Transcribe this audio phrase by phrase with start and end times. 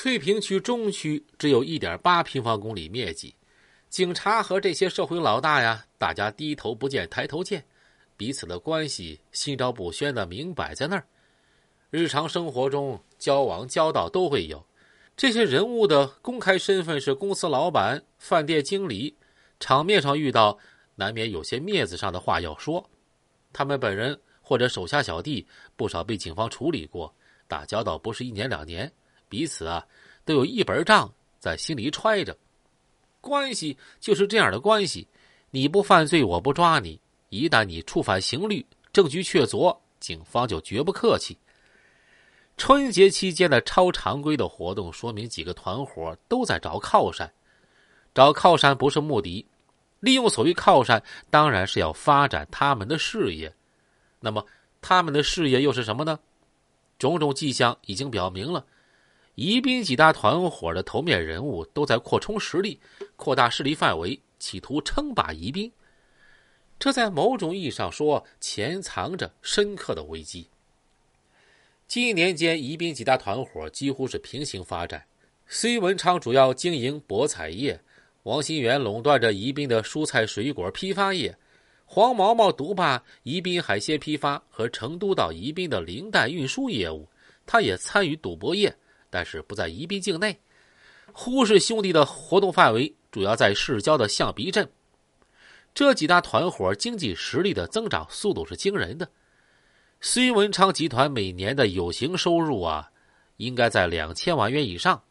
[0.00, 3.34] 翠屏区中区只有一点八平方公里面积，
[3.88, 7.64] 警察和这些社会老大呀，大家低头不见抬头见，
[8.16, 11.04] 彼此的关系心照不宣的明摆在那儿。
[11.90, 14.64] 日常生活中交往交道都会有，
[15.16, 19.16] 这些人物的公开身份是公司老板、饭店经理，
[19.58, 20.56] 场面上遇到
[20.94, 22.88] 难免有些面子上的话要说。
[23.52, 25.44] 他们本人或者手下小弟
[25.74, 27.12] 不少被警方处理过，
[27.48, 28.92] 打交道不是一年两年，
[29.28, 29.86] 彼此啊
[30.24, 32.36] 都有一本账在心里揣着。
[33.20, 35.06] 关系就是这样的关系，
[35.50, 41.36] 你不犯罪我不抓你，一旦你触犯刑律，证据确凿，警方就绝不客气。
[42.56, 47.30] 春节期间的超常规的活动，说明几个团伙都在找靠山。
[48.14, 49.46] 找靠山不是目的，
[50.00, 53.54] 利用所谓靠山，当然是要发展他们的事业。
[54.18, 54.44] 那么，
[54.80, 56.18] 他们的事业又是什么呢？
[56.98, 58.66] 种种迹象已经表明了，
[59.40, 62.80] 宜宾几大团伙的头面人物都在扩充实力，
[63.14, 65.70] 扩大势力范围，企图称霸宜宾。
[66.76, 70.48] 这在某种意义上说，潜藏着深刻的危机。
[71.86, 75.04] 近年间，宜宾几大团伙几乎是平行发展。
[75.46, 77.80] 隋文昌主要经营博彩业，
[78.24, 81.38] 王新元垄断着宜宾的蔬菜水果批发业，
[81.86, 87.08] 黄毛毛独霸宜宾海鲜批发和成都到宜宾的零蛋运输业务。
[87.46, 88.76] 他也参与赌博业，
[89.10, 90.38] 但是不在宜宾境内。
[91.12, 94.70] 胡氏兄弟的活动范围主要在市郊的象鼻镇。
[95.74, 99.08] 这几大团伙经济实力的增长速度是惊人的。
[100.00, 102.90] 隋文昌集团每年的有形收入啊，
[103.36, 105.02] 应该在两千万元以上。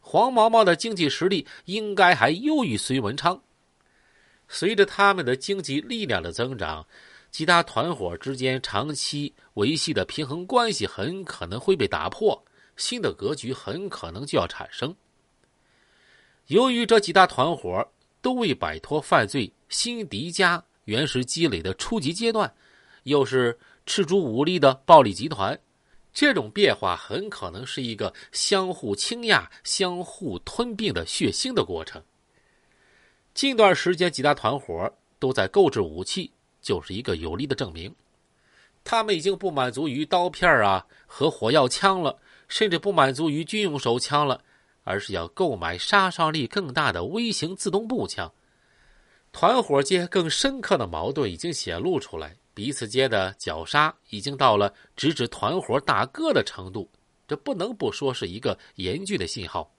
[0.00, 3.40] 黄毛毛的经济实力应该还优于隋文昌。
[4.48, 6.86] 随着他们的经济力量的增长，
[7.30, 12.44] 其他团伙之间长期维系的平衡关系很可能会被打破，
[12.76, 14.94] 新的格局很可能就要产生。
[16.46, 17.86] 由于这几大团伙
[18.20, 22.54] 都未摆脱犯罪新迪加原始积累的初级阶段，
[23.04, 23.58] 又是。
[23.86, 25.60] 赤足武力的暴力集团，
[26.10, 32.02] 这种变化很可能是一个相互倾轧、相互吞并的血腥的过程。
[33.34, 36.32] 近段时间，几大团伙都在购置武器，
[36.62, 37.94] 就是一个有力的证明。
[38.82, 42.18] 他们已经不满足于刀片啊和火药枪了，
[42.48, 44.42] 甚至不满足于军用手枪了，
[44.82, 48.32] 而是要购买杀伤力更大的微型自动步枪。
[49.32, 52.36] 团伙间更深刻的矛盾已经显露出来。
[52.54, 56.88] 彼此间的绞杀已经到了直指团伙大哥的程度，
[57.26, 59.74] 这不能不说是一个严峻的信号。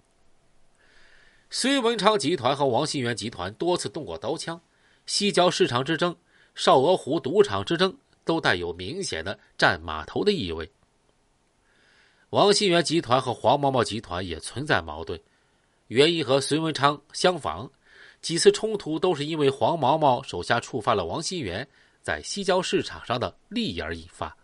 [1.49, 4.59] 隋文昌集团和王新元集团多次动过刀枪，
[5.05, 6.13] 西郊市场之争、
[6.53, 10.69] 少鹅湖赌场之争都带有明显的占码头的意味。
[12.35, 15.17] 王新元集团和黄毛毛集团也存在矛盾，
[15.87, 17.71] 原因和隋文昌相仿，
[18.21, 21.65] 几次冲突都是因为黄毛毛手下触犯了王新元。
[22.01, 24.35] 在西郊市场上的利益而引发，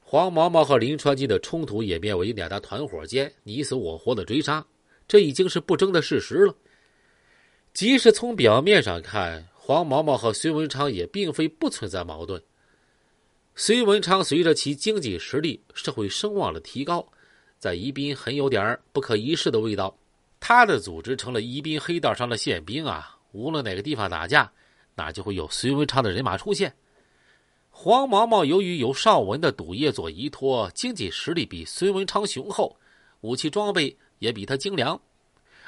[0.00, 4.64] 黄毛毛和林传金的冲突演变为两大团伙间你死我活的追杀，
[5.06, 6.54] 这已经是不争的事实了。
[7.74, 12.42] 即使从表面上看，黄毛毛和隋文昌也并非不存在矛盾。
[13.54, 17.06] 隋文昌随着其经济实力、社会声望的提高，
[17.58, 19.96] 在宜宾很有点不可一世的味道。
[20.38, 24.50] 他的组织成了宜宾黑道上的宪兵啊，无论哪个地方打架。
[24.96, 26.74] 那就会有隋文昌的人马出现。
[27.70, 32.76] 黄毛毛由于有邵文的赌业做依托，经济实力比隋文昌雄厚，
[33.20, 35.00] 武器装备也比他精良，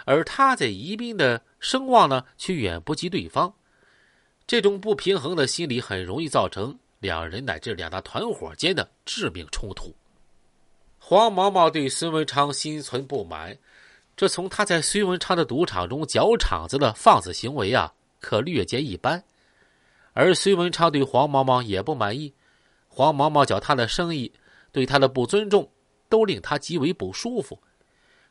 [0.05, 3.55] 而他在宜宾的声望呢，却远不及对方。
[4.47, 9.93] 这种不平衡的心理很容易造成两人乃至两大团伙间的致命冲突。
[11.01, 13.59] 黄毛毛对孙文昌心存不满，
[14.17, 17.93] 这从他在孙文昌的赌场中搅场子的放肆行为啊。
[18.21, 19.25] 可略见一斑，
[20.13, 22.33] 而孙文昌对黄毛毛也不满意，
[22.87, 24.31] 黄毛毛搅他的生意，
[24.71, 25.69] 对他的不尊重，
[26.09, 27.61] 都令他极为不舒服。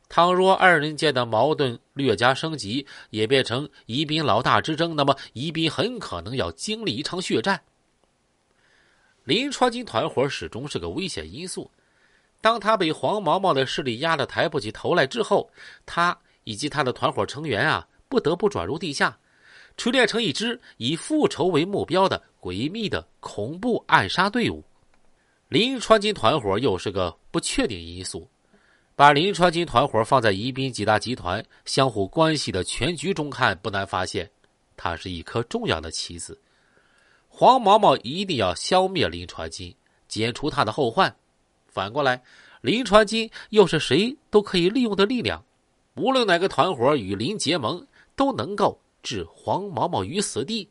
[0.08, 7.62] 倘若二人间的矛盾略加升级，也变成宜宾老大之争，那么宜宾很可能要经历一场血战。
[9.23, 11.69] 林川金团伙始终是个危险因素，
[12.41, 15.50] 当他被黄毛毛的势力压得抬不起头来之后，
[15.85, 19.18] 他以及他的团伙成员啊，不得不转入地下。
[19.77, 24.63] 锤炼成一支以复仇为目标的诡秘的恐怖暗杀队伍，
[25.47, 28.27] 林川金团伙又是个不确定因素。
[28.95, 34.29] 把林川金团伙放在宜宾几大集团相互关系的全局中看，不难发现，
[34.75, 36.38] 它是一颗重要的棋子。
[37.33, 39.74] 黄毛毛一定要消灭林传金，
[40.07, 41.10] 解除他的后患；
[41.66, 42.22] 反过来，
[42.62, 45.44] 林传金又是谁都可以利用的力量，
[45.95, 50.69] 无论哪个团伙与林结盟，都能够置黄毛毛于死地。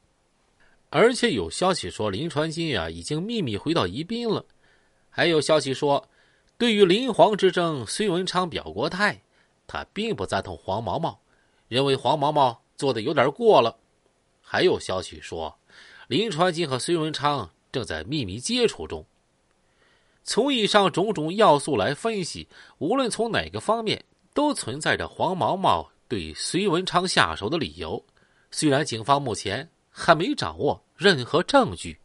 [0.90, 4.44] 而且有消息说，林传金呀已经秘密回到宜宾了。
[5.08, 6.06] 还有消息说，
[6.56, 9.20] 对于林黄之争，隋文昌表过态，
[9.66, 11.18] 他并不赞同黄毛毛，
[11.66, 13.76] 认为黄毛毛做的有点过了。
[14.40, 15.56] 还有消息说，
[16.10, 19.06] 林传金和隋文昌正在秘密接触中。
[20.24, 22.48] 从以上种种要素来分析，
[22.78, 24.04] 无论从哪个方面，
[24.34, 28.04] 都存在着黄毛毛对隋文昌下手的理由。
[28.50, 31.96] 虽然警方目前还没掌握任何证据。